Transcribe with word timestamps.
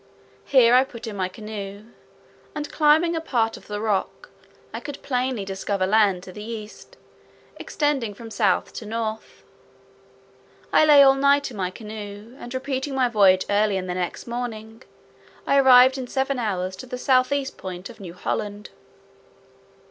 Here 0.45 0.73
I 0.73 0.83
put 0.83 1.05
in 1.05 1.15
my 1.15 1.29
canoe, 1.29 1.91
and 2.55 2.71
climbing 2.71 3.15
a 3.15 3.21
part 3.21 3.55
of 3.55 3.67
the 3.67 3.79
rock, 3.79 4.31
I 4.73 4.79
could 4.79 4.99
plainly 5.03 5.45
discover 5.45 5.85
land 5.85 6.23
to 6.23 6.31
the 6.31 6.43
east, 6.43 6.97
extending 7.57 8.15
from 8.15 8.31
south 8.31 8.73
to 8.73 8.85
north. 8.87 9.43
I 10.73 10.85
lay 10.85 11.03
all 11.03 11.13
night 11.13 11.51
in 11.51 11.57
my 11.57 11.69
canoe; 11.69 12.35
and 12.39 12.51
repeating 12.51 12.95
my 12.95 13.09
voyage 13.09 13.45
early 13.47 13.77
in 13.77 13.85
the 13.85 14.11
morning, 14.25 14.81
I 15.45 15.57
arrived 15.59 15.99
in 15.99 16.07
seven 16.07 16.39
hours 16.39 16.75
to 16.77 16.87
the 16.87 16.97
south 16.97 17.31
east 17.31 17.59
point 17.59 17.87
of 17.91 17.99
New 17.99 18.15
Holland. 18.15 18.71